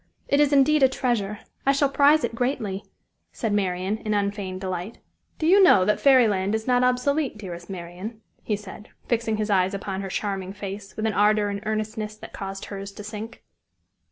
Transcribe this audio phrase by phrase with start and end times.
[0.27, 1.41] It is indeed a treasure.
[1.63, 2.83] I shall prize it greatly,"
[3.31, 4.97] said Marian, in unfeigned delight.
[5.37, 9.51] "Do you know that Fairy Land is not obsolete, dearest Marian?" he said, fixing his
[9.51, 13.43] eyes upon her charming face with an ardor and earnestness that caused hers to sink.